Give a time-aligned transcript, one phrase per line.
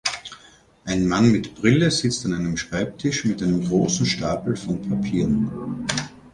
[0.83, 5.85] Ein Mann mit Brille sitzt an einem Schreibtisch mit einem großen Stapel von Papieren.